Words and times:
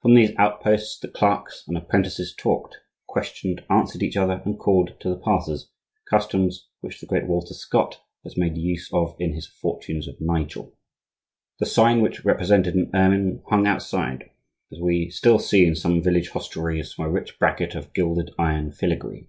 From 0.00 0.14
these 0.14 0.34
outposts, 0.38 0.98
the 0.98 1.08
clerks 1.08 1.62
and 1.68 1.76
apprentices 1.76 2.34
talked, 2.34 2.78
questioned, 3.06 3.66
answered 3.68 4.02
each 4.02 4.16
other, 4.16 4.40
and 4.46 4.58
called 4.58 4.98
to 5.00 5.10
the 5.10 5.18
passers,—customs 5.18 6.68
which 6.80 7.00
the 7.02 7.06
great 7.06 7.26
Walter 7.26 7.52
Scott 7.52 8.00
has 8.24 8.38
made 8.38 8.56
use 8.56 8.88
of 8.94 9.14
in 9.20 9.34
his 9.34 9.46
"Fortunes 9.46 10.08
of 10.08 10.18
Nigel." 10.22 10.72
The 11.58 11.66
sign, 11.66 12.00
which 12.00 12.24
represented 12.24 12.76
an 12.76 12.88
ermine, 12.94 13.42
hung 13.48 13.66
outside, 13.66 14.30
as 14.72 14.80
we 14.80 15.10
still 15.10 15.38
see 15.38 15.66
in 15.66 15.74
some 15.76 16.02
village 16.02 16.30
hostelries, 16.30 16.94
from 16.94 17.04
a 17.04 17.10
rich 17.10 17.38
bracket 17.38 17.74
of 17.74 17.92
gilded 17.92 18.30
iron 18.38 18.70
filagree. 18.72 19.26